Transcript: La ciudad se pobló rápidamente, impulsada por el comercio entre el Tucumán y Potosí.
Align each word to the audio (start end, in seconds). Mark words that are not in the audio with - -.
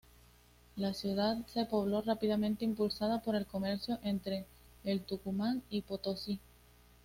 La 0.77 0.95
ciudad 0.95 1.45
se 1.45 1.65
pobló 1.65 2.01
rápidamente, 2.01 2.65
impulsada 2.65 3.21
por 3.21 3.35
el 3.35 3.45
comercio 3.45 3.99
entre 4.01 4.47
el 4.83 5.01
Tucumán 5.03 5.61
y 5.69 5.83
Potosí. 5.83 6.39